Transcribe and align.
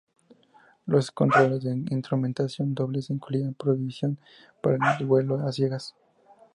Los 0.91 1.07
controles 1.19 1.63
e 1.65 1.71
instrumentación 1.97 2.67
dobles 2.73 3.11
incluían 3.15 3.53
provisión 3.53 4.17
para 4.59 4.93
el 4.97 5.05
vuelo 5.05 5.35
a 5.47 5.51
ciegas. 5.51 5.93